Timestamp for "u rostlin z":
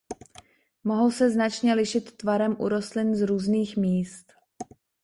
2.59-3.21